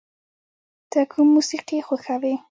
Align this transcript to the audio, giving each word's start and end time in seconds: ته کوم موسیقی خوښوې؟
ته 0.91 0.99
کوم 1.11 1.27
موسیقی 1.35 1.79
خوښوې؟ 1.87 2.33